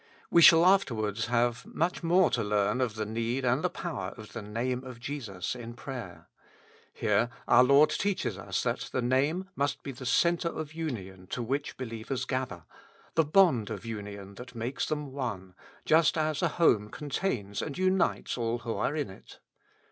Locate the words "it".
19.11-19.37